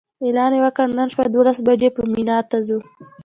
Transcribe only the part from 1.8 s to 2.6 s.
به مینا ته